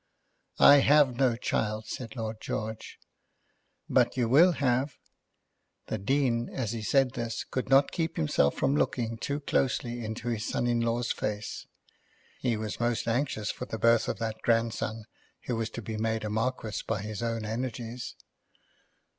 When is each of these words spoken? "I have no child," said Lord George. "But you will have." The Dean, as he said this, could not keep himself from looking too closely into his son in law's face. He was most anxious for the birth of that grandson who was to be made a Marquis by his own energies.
"I 0.57 0.77
have 0.77 1.17
no 1.17 1.35
child," 1.35 1.85
said 1.85 2.15
Lord 2.15 2.41
George. 2.41 2.97
"But 3.87 4.17
you 4.17 4.27
will 4.27 4.53
have." 4.53 4.95
The 5.89 5.99
Dean, 5.99 6.49
as 6.49 6.71
he 6.71 6.81
said 6.81 7.11
this, 7.11 7.43
could 7.43 7.69
not 7.69 7.91
keep 7.91 8.17
himself 8.17 8.55
from 8.55 8.75
looking 8.75 9.19
too 9.19 9.41
closely 9.41 10.03
into 10.03 10.29
his 10.29 10.43
son 10.47 10.65
in 10.65 10.81
law's 10.81 11.11
face. 11.11 11.67
He 12.39 12.57
was 12.57 12.79
most 12.79 13.07
anxious 13.07 13.51
for 13.51 13.65
the 13.65 13.77
birth 13.77 14.07
of 14.07 14.17
that 14.17 14.41
grandson 14.41 15.03
who 15.43 15.55
was 15.55 15.69
to 15.69 15.83
be 15.83 15.97
made 15.97 16.23
a 16.23 16.31
Marquis 16.31 16.81
by 16.87 17.03
his 17.03 17.21
own 17.21 17.45
energies. 17.45 18.15